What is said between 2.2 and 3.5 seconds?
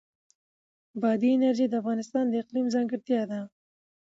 د اقلیم ځانګړتیا ده.